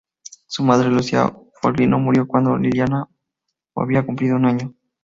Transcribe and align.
Su 0.47 0.63
madre, 0.63 0.89
Lucia 0.89 1.31
Foligno, 1.61 1.99
murió 1.99 2.25
cuándo 2.27 2.57
Liliana 2.57 3.07
o 3.73 3.81
había 3.83 4.03
cumplido 4.03 4.35
un 4.35 4.45
año. 4.45 4.73